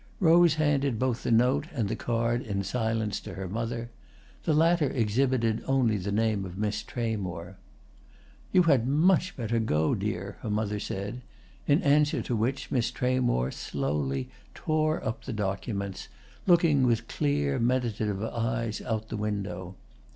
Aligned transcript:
Rose 0.19 0.55
handed 0.55 0.97
both 0.97 1.21
the 1.21 1.29
note 1.29 1.67
and 1.75 1.87
the 1.87 1.95
card 1.95 2.41
in 2.41 2.63
silence 2.63 3.19
to 3.19 3.35
her 3.35 3.47
mother; 3.47 3.91
the 4.45 4.53
latter 4.55 4.89
exhibited 4.89 5.63
only 5.67 5.95
the 5.95 6.11
name 6.11 6.43
of 6.43 6.57
Miss 6.57 6.81
Tramore. 6.81 7.57
"You 8.51 8.63
had 8.63 8.87
much 8.87 9.37
better 9.37 9.59
go, 9.59 9.93
dear," 9.93 10.37
her 10.41 10.49
mother 10.49 10.79
said; 10.79 11.21
in 11.67 11.83
answer 11.83 12.23
to 12.23 12.35
which 12.35 12.71
Miss 12.71 12.89
Tramore 12.89 13.51
slowly 13.51 14.31
tore 14.55 15.05
up 15.05 15.25
the 15.25 15.33
documents, 15.33 16.07
looking 16.47 16.87
with 16.87 17.07
clear, 17.07 17.59
meditative 17.59 18.23
eyes 18.23 18.81
out 18.81 19.03
of 19.03 19.09
the 19.09 19.17
window. 19.17 19.75